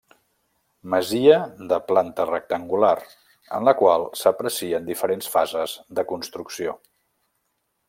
[0.93, 1.35] Masia
[1.73, 2.95] de planta rectangular,
[3.59, 6.77] en la qual s'aprecien diferents fases de construcció.